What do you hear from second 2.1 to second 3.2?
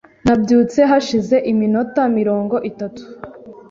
mirongo itatu.